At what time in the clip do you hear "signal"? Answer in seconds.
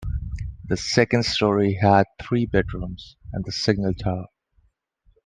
3.51-3.93